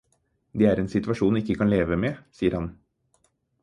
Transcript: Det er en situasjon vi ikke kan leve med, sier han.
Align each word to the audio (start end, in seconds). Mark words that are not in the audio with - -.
Det 0.61 0.65
er 0.69 0.81
en 0.83 0.89
situasjon 0.93 1.37
vi 1.41 1.45
ikke 1.45 1.59
kan 1.61 1.71
leve 1.77 2.01
med, 2.07 2.21
sier 2.39 2.61
han. 2.61 2.75